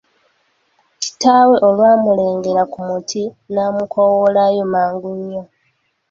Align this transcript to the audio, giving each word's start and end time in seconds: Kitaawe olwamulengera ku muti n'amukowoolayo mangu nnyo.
Kitaawe 1.01 1.55
olwamulengera 1.67 2.63
ku 2.71 2.79
muti 2.87 3.23
n'amukowoolayo 3.53 4.63
mangu 4.73 5.09
nnyo. 5.17 5.43